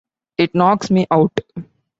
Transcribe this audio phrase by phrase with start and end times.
[0.39, 1.37] It knocks me out.